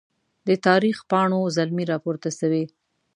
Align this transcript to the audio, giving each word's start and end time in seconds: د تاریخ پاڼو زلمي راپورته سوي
د 0.47 0.49
تاریخ 0.67 0.97
پاڼو 1.09 1.41
زلمي 1.57 1.85
راپورته 1.93 2.29
سوي 2.39 2.63